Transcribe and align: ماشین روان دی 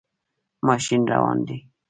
ماشین 0.65 1.01
روان 1.11 1.39
دی 1.47 1.57